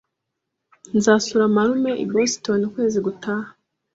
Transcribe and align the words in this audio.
Nzasura 0.97 1.45
marume 1.55 1.91
i 2.03 2.05
Boston 2.13 2.59
ukwezi 2.69 2.99
gutaha 3.05 3.49